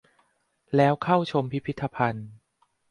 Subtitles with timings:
[0.75, 2.27] แล้วเข้าชมพิพิธภัณฑ์